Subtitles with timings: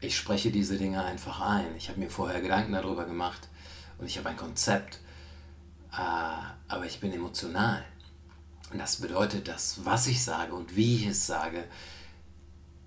[0.00, 1.76] ich spreche diese Dinge einfach ein.
[1.76, 3.48] Ich habe mir vorher Gedanken darüber gemacht
[3.98, 5.00] und ich habe ein Konzept,
[5.92, 5.96] äh,
[6.68, 7.84] aber ich bin emotional.
[8.72, 11.64] Und das bedeutet, dass was ich sage und wie ich es sage,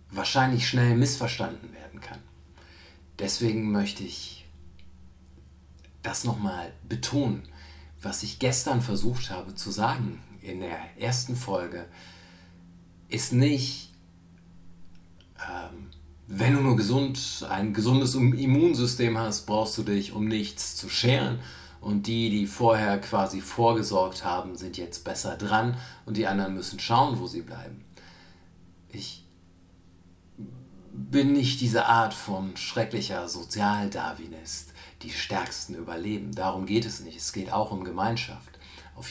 [0.10, 2.20] wahrscheinlich schnell missverstanden werden kann.
[3.20, 4.46] Deswegen möchte ich
[6.04, 7.44] das nochmal betonen,
[8.02, 11.88] was ich gestern versucht habe zu sagen in der ersten Folge,
[13.10, 13.94] ist nicht,
[15.38, 15.92] ähm,
[16.34, 21.40] wenn du nur gesund, ein gesundes Immunsystem hast, brauchst du dich um nichts zu scheren.
[21.82, 25.76] Und die, die vorher quasi vorgesorgt haben, sind jetzt besser dran
[26.06, 27.84] und die anderen müssen schauen, wo sie bleiben.
[28.90, 29.26] Ich
[30.94, 36.34] bin nicht diese Art von schrecklicher Sozialdarwinist, die Stärksten überleben.
[36.34, 37.18] Darum geht es nicht.
[37.18, 38.60] Es geht auch um Gemeinschaft.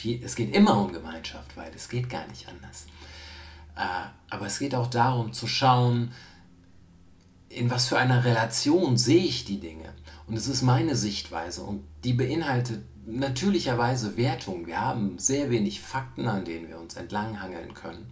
[0.01, 2.85] Je, es geht immer um Gemeinschaft, weil es geht gar nicht anders.
[3.75, 6.13] Äh, aber es geht auch darum zu schauen,
[7.55, 9.93] in was für einer Relation sehe ich die Dinge.
[10.27, 14.67] Und es ist meine Sichtweise und die beinhaltet natürlicherweise Wertung.
[14.67, 18.11] Wir haben sehr wenig Fakten, an denen wir uns entlanghangeln können.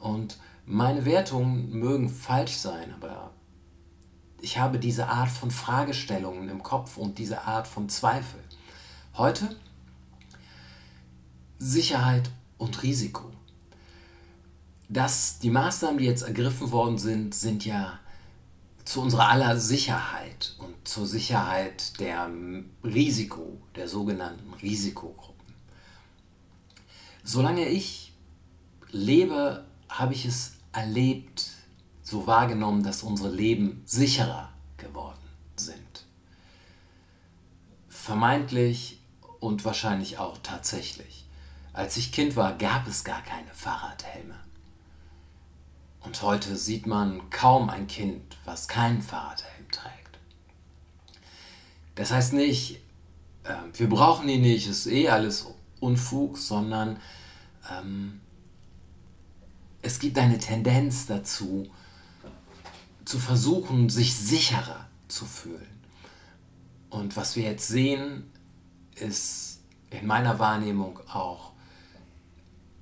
[0.00, 3.32] Und meine Wertungen mögen falsch sein, aber
[4.40, 8.40] ich habe diese Art von Fragestellungen im Kopf und diese Art von Zweifel.
[9.16, 9.56] Heute
[11.58, 13.32] Sicherheit und Risiko.
[14.88, 17.98] Das, die Maßnahmen, die jetzt ergriffen worden sind, sind ja
[18.88, 22.30] zu unserer aller Sicherheit und zur Sicherheit der
[22.82, 25.54] Risiko, der sogenannten Risikogruppen.
[27.22, 28.14] Solange ich
[28.90, 31.50] lebe, habe ich es erlebt,
[32.02, 36.06] so wahrgenommen, dass unsere Leben sicherer geworden sind.
[37.90, 39.02] Vermeintlich
[39.38, 41.26] und wahrscheinlich auch tatsächlich.
[41.74, 44.47] Als ich Kind war, gab es gar keine Fahrradhelme.
[46.08, 50.18] Und heute sieht man kaum ein Kind, was keinen Fahrradhelm trägt.
[51.96, 52.76] Das heißt nicht,
[53.44, 55.48] äh, wir brauchen ihn nicht, ist eh alles
[55.80, 56.98] Unfug, sondern
[57.70, 58.22] ähm,
[59.82, 61.68] es gibt eine Tendenz dazu,
[63.04, 65.84] zu versuchen, sich sicherer zu fühlen.
[66.88, 68.32] Und was wir jetzt sehen,
[68.94, 69.60] ist
[69.90, 71.52] in meiner Wahrnehmung auch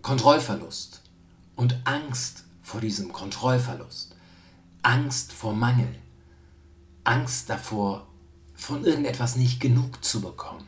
[0.03, 1.03] Kontrollverlust
[1.57, 4.17] und Angst vor diesem Kontrollverlust,
[4.83, 5.95] Angst vor Mangel,
[7.05, 8.09] Angst davor,
[8.55, 10.67] von irgendetwas nicht genug zu bekommen.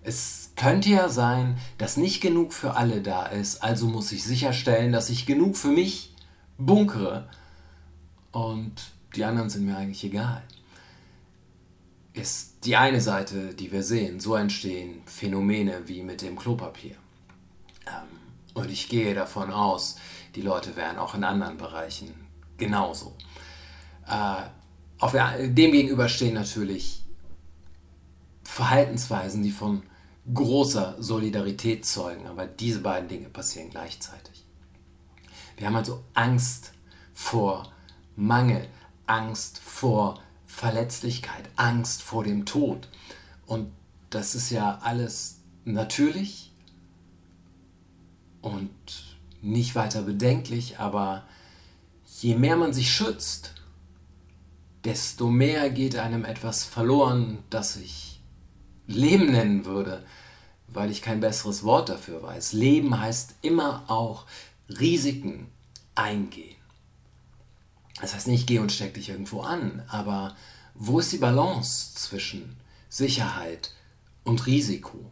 [0.00, 4.92] Es könnte ja sein, dass nicht genug für alle da ist, also muss ich sicherstellen,
[4.92, 6.14] dass ich genug für mich
[6.56, 7.28] bunkere
[8.32, 8.72] und
[9.16, 10.42] die anderen sind mir eigentlich egal.
[12.14, 14.20] Ist die eine Seite, die wir sehen.
[14.20, 16.96] So entstehen Phänomene wie mit dem Klopapier.
[17.86, 18.14] Ähm,
[18.54, 19.96] und ich gehe davon aus,
[20.34, 22.12] die Leute wären auch in anderen Bereichen
[22.56, 23.16] genauso.
[24.06, 24.42] Äh,
[24.98, 27.02] auf der, dem gegenüber stehen natürlich
[28.44, 29.82] Verhaltensweisen, die von
[30.32, 34.44] großer Solidarität zeugen, aber diese beiden Dinge passieren gleichzeitig.
[35.56, 36.72] Wir haben also Angst
[37.12, 37.72] vor
[38.16, 38.66] Mangel,
[39.06, 42.88] Angst vor Verletzlichkeit, Angst vor dem Tod.
[43.46, 43.72] Und
[44.10, 46.52] das ist ja alles natürlich
[48.40, 48.70] und
[49.44, 51.24] nicht weiter bedenklich, aber
[52.20, 53.54] je mehr man sich schützt,
[54.84, 58.20] desto mehr geht einem etwas verloren, das ich
[58.86, 60.04] Leben nennen würde,
[60.68, 62.52] weil ich kein besseres Wort dafür weiß.
[62.52, 64.26] Leben heißt immer auch
[64.68, 65.48] Risiken
[65.94, 66.56] eingehen.
[68.00, 70.36] Das heißt nicht, geh und steck dich irgendwo an, aber
[70.74, 72.56] wo ist die Balance zwischen
[72.88, 73.70] Sicherheit
[74.24, 75.10] und Risiko?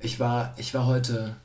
[0.00, 1.36] Ich war, ich war heute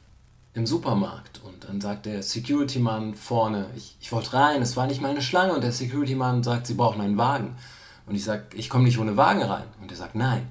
[0.57, 5.01] im Supermarkt und dann sagt der Security-Mann vorne, ich, ich wollte rein, es war nicht
[5.01, 7.55] mal eine Schlange und der Security-Mann sagt, sie brauchen einen Wagen.
[8.07, 9.67] Und ich sage, ich komme nicht ohne Wagen rein.
[9.79, 10.47] Und er sagt, nein.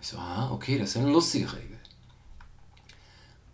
[0.00, 1.78] Ich so, ah, okay, das ist ja eine lustige Regel.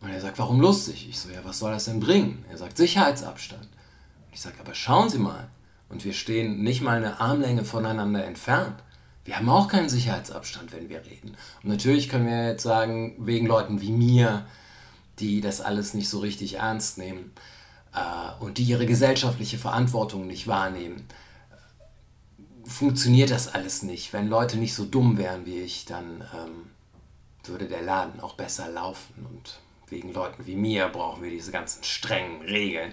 [0.03, 1.09] Und er sagt, warum lustig?
[1.09, 2.45] Ich so, ja, was soll das denn bringen?
[2.51, 3.69] Er sagt, Sicherheitsabstand.
[4.33, 5.49] Ich sage, aber schauen Sie mal.
[5.89, 8.83] Und wir stehen nicht mal eine Armlänge voneinander entfernt.
[9.25, 11.37] Wir haben auch keinen Sicherheitsabstand, wenn wir reden.
[11.63, 14.45] Und natürlich können wir jetzt sagen, wegen Leuten wie mir,
[15.19, 17.33] die das alles nicht so richtig ernst nehmen
[17.95, 21.07] äh, und die ihre gesellschaftliche Verantwortung nicht wahrnehmen,
[22.65, 24.13] funktioniert das alles nicht.
[24.13, 26.71] Wenn Leute nicht so dumm wären wie ich, dann ähm,
[27.45, 29.27] würde der Laden auch besser laufen.
[29.29, 32.93] Und wegen Leuten wie mir brauchen wir diese ganzen strengen Regeln.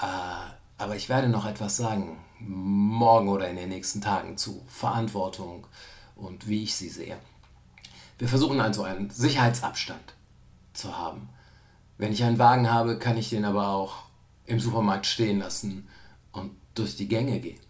[0.00, 5.66] Äh, aber ich werde noch etwas sagen, morgen oder in den nächsten Tagen zu Verantwortung
[6.16, 7.18] und wie ich sie sehe.
[8.18, 10.14] Wir versuchen also einen Sicherheitsabstand
[10.72, 11.28] zu haben.
[12.00, 14.04] Wenn ich einen Wagen habe, kann ich den aber auch
[14.46, 15.88] im Supermarkt stehen lassen
[16.32, 17.60] und durch die Gänge gehen.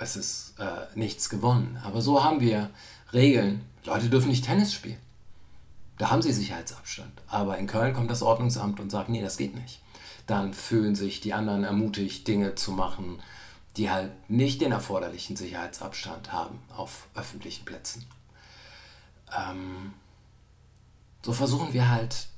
[0.00, 1.78] es ist äh, nichts gewonnen.
[1.84, 2.70] Aber so haben wir
[3.12, 3.64] Regeln.
[3.84, 4.98] Leute dürfen nicht Tennis spielen.
[5.98, 7.12] Da haben sie Sicherheitsabstand.
[7.28, 9.80] Aber in Köln kommt das Ordnungsamt und sagt, nee, das geht nicht.
[10.26, 13.20] Dann fühlen sich die anderen ermutigt, Dinge zu machen,
[13.76, 18.06] die halt nicht den erforderlichen Sicherheitsabstand haben auf öffentlichen Plätzen.
[19.36, 19.92] Ähm,
[21.22, 22.28] so versuchen wir halt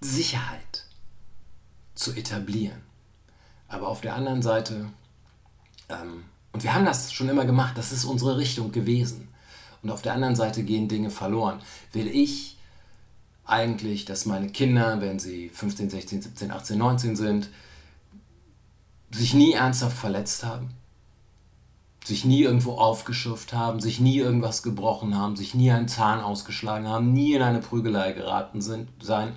[0.00, 0.84] Sicherheit
[1.94, 2.82] zu etablieren.
[3.68, 4.86] Aber auf der anderen Seite,
[5.88, 9.28] ähm, und wir haben das schon immer gemacht, das ist unsere Richtung gewesen.
[9.82, 11.60] Und auf der anderen Seite gehen Dinge verloren.
[11.92, 12.58] Will ich
[13.44, 17.50] eigentlich, dass meine Kinder, wenn sie 15, 16, 17, 18, 19 sind,
[19.10, 20.70] sich nie ernsthaft verletzt haben,
[22.06, 26.86] sich nie irgendwo aufgeschürft haben, sich nie irgendwas gebrochen haben, sich nie einen Zahn ausgeschlagen
[26.86, 29.34] haben, nie in eine Prügelei geraten sind, sein.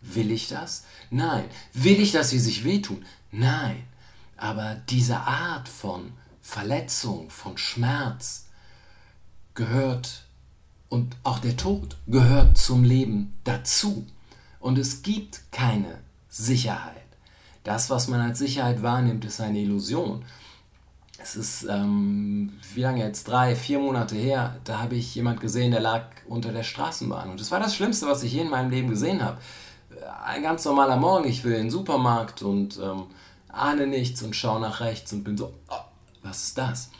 [0.00, 0.86] Will ich das?
[1.10, 1.44] Nein.
[1.74, 3.04] Will ich, dass sie sich wehtun?
[3.30, 3.84] Nein.
[4.38, 8.46] Aber diese Art von Verletzung, von Schmerz
[9.52, 10.24] gehört
[10.88, 14.06] und auch der Tod gehört zum Leben dazu.
[14.58, 15.98] Und es gibt keine
[16.30, 16.96] Sicherheit.
[17.62, 20.24] Das, was man als Sicherheit wahrnimmt, ist eine Illusion.
[21.22, 23.28] Es ist, ähm, wie lange jetzt?
[23.28, 27.30] Drei, vier Monate her, da habe ich jemand gesehen, der lag unter der Straßenbahn.
[27.30, 29.38] Und das war das Schlimmste, was ich je in meinem Leben gesehen habe.
[30.24, 33.04] Ein ganz normaler Morgen, ich will in den Supermarkt und ähm,
[33.48, 35.84] ahne nichts und schaue nach rechts und bin so, oh,
[36.22, 36.90] was ist das?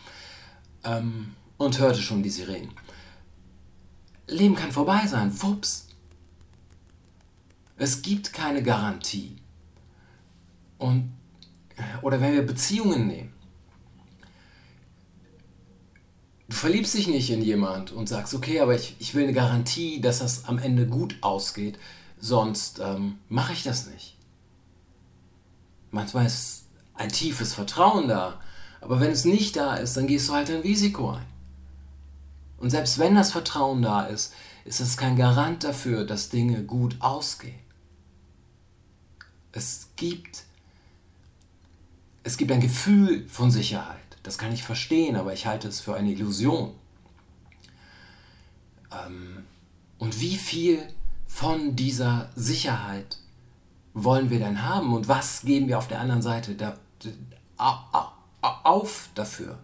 [0.84, 2.72] Ähm, und hörte schon die Sirenen.
[4.26, 5.88] Leben kann vorbei sein, wups.
[7.76, 9.36] Es gibt keine Garantie.
[10.76, 11.12] Und,
[12.02, 13.39] oder wenn wir Beziehungen nehmen.
[16.50, 20.00] Du verliebst dich nicht in jemand und sagst, okay, aber ich, ich will eine Garantie,
[20.00, 21.78] dass das am Ende gut ausgeht,
[22.18, 24.16] sonst ähm, mache ich das nicht.
[25.92, 26.64] Manchmal ist
[26.94, 28.40] ein tiefes Vertrauen da,
[28.80, 31.26] aber wenn es nicht da ist, dann gehst du halt ein Risiko ein.
[32.58, 36.96] Und selbst wenn das Vertrauen da ist, ist es kein Garant dafür, dass Dinge gut
[36.98, 37.60] ausgehen.
[39.52, 40.44] Es gibt
[42.24, 44.09] es gibt ein Gefühl von Sicherheit.
[44.22, 46.74] Das kann ich verstehen, aber ich halte es für eine Illusion.
[48.92, 49.44] Ähm,
[49.98, 50.82] und wie viel
[51.26, 53.18] von dieser Sicherheit
[53.94, 56.76] wollen wir denn haben und was geben wir auf der anderen Seite da,
[57.56, 59.58] da, auf dafür?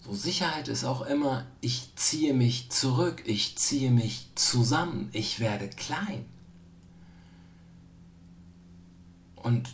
[0.00, 5.68] So Sicherheit ist auch immer, ich ziehe mich zurück, ich ziehe mich zusammen, ich werde
[5.68, 6.24] klein.
[9.34, 9.68] Und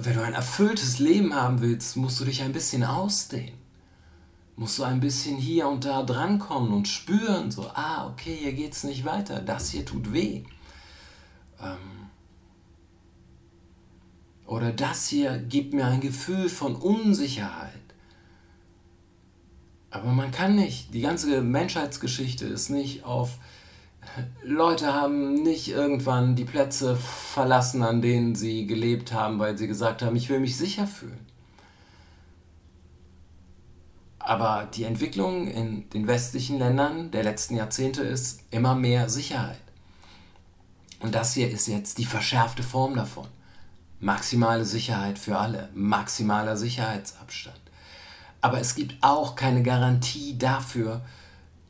[0.00, 3.58] wenn du ein erfülltes Leben haben willst, musst du dich ein bisschen ausdehnen.
[4.54, 8.72] Musst du ein bisschen hier und da drankommen und spüren, so, ah, okay, hier geht
[8.72, 10.44] es nicht weiter, das hier tut weh.
[11.60, 12.08] Ähm
[14.46, 17.72] oder das hier gibt mir ein Gefühl von Unsicherheit.
[19.90, 23.38] Aber man kann nicht, die ganze Menschheitsgeschichte ist nicht auf
[24.42, 30.02] Leute haben nicht irgendwann die Plätze verlassen, an denen sie gelebt haben, weil sie gesagt
[30.02, 31.26] haben, ich will mich sicher fühlen.
[34.18, 39.60] Aber die Entwicklung in den westlichen Ländern der letzten Jahrzehnte ist immer mehr Sicherheit.
[41.00, 43.28] Und das hier ist jetzt die verschärfte Form davon.
[44.00, 47.58] Maximale Sicherheit für alle, maximaler Sicherheitsabstand.
[48.40, 51.00] Aber es gibt auch keine Garantie dafür,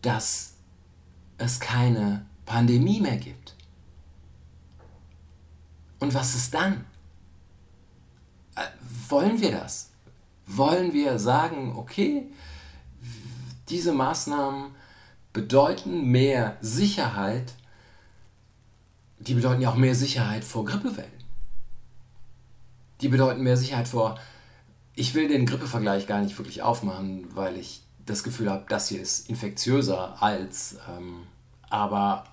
[0.03, 0.55] dass
[1.39, 3.55] es keine Pandemie mehr gibt.
[5.99, 6.87] Und was ist dann?
[8.57, 8.63] Äh,
[9.09, 9.91] wollen wir das?
[10.47, 12.27] Wollen wir sagen, okay,
[13.69, 14.75] diese Maßnahmen
[15.35, 17.53] bedeuten mehr Sicherheit,
[19.19, 21.13] die bedeuten ja auch mehr Sicherheit vor Grippewellen.
[23.03, 24.19] Die bedeuten mehr Sicherheit vor,
[24.95, 29.03] ich will den Grippevergleich gar nicht wirklich aufmachen, weil ich das Gefühl habe, das hier
[29.03, 31.27] ist infektiöser als, ähm,
[31.69, 32.25] aber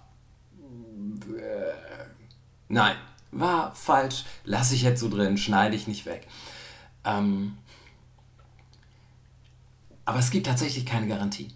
[2.69, 2.97] nein,
[3.31, 6.27] war falsch, lasse ich jetzt so drin, schneide ich nicht weg.
[7.03, 7.57] Ähm,
[10.05, 11.51] aber es gibt tatsächlich keine Garantie.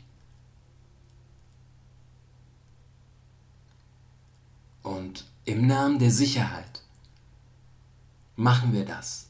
[4.83, 6.81] Und im Namen der Sicherheit
[8.35, 9.29] machen wir das.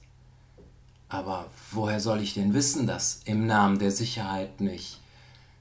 [1.10, 5.00] Aber woher soll ich denn wissen, dass im Namen der Sicherheit nicht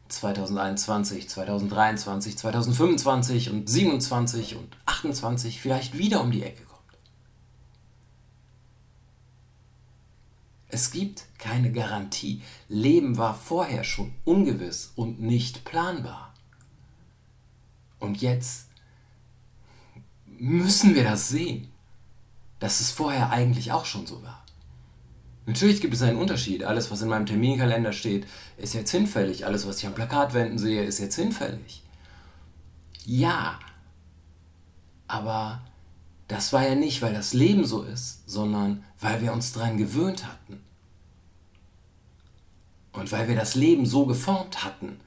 [0.09, 6.99] 2021, 2023, 2025 und 27 und 28 vielleicht wieder um die Ecke kommt?
[10.69, 12.43] Es gibt keine Garantie.
[12.69, 16.35] Leben war vorher schon ungewiss und nicht planbar.
[17.99, 18.69] Und jetzt
[20.27, 21.73] müssen wir das sehen,
[22.61, 24.45] dass es vorher eigentlich auch schon so war.
[25.49, 26.63] Natürlich gibt es einen Unterschied.
[26.63, 28.27] Alles, was in meinem Terminkalender steht,
[28.59, 29.47] ist jetzt hinfällig.
[29.47, 31.83] Alles, was ich am Plakatwänden sehe, ist jetzt hinfällig.
[33.07, 33.59] Ja,
[35.07, 35.63] aber
[36.29, 40.27] das war ja nicht, weil das Leben so ist, sondern weil wir uns daran gewöhnt
[40.27, 40.61] hatten.
[42.93, 45.01] Und weil wir das Leben so geformt hatten,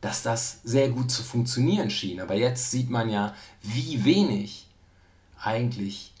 [0.00, 2.20] dass das sehr gut zu funktionieren schien.
[2.20, 3.32] Aber jetzt sieht man ja,
[3.62, 4.66] wie wenig
[5.40, 6.12] eigentlich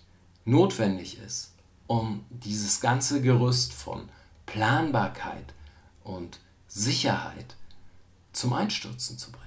[0.44, 1.53] notwendig ist,
[1.98, 4.08] um dieses ganze Gerüst von
[4.46, 5.54] Planbarkeit
[6.02, 7.56] und Sicherheit
[8.32, 9.43] zum Einstürzen zu bringen.